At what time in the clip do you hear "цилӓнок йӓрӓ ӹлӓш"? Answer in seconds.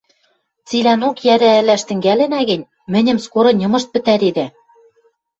0.67-1.81